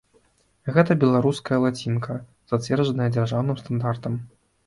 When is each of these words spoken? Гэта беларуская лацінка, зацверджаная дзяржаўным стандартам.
Гэта 0.75 0.95
беларуская 1.03 1.59
лацінка, 1.65 2.17
зацверджаная 2.53 3.09
дзяржаўным 3.17 3.59
стандартам. 3.63 4.19